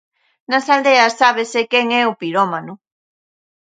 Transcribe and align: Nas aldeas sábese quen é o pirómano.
Nas 0.49 0.65
aldeas 0.75 1.13
sábese 1.21 1.59
quen 1.71 1.87
é 1.99 2.03
o 2.11 2.17
pirómano. 2.21 2.73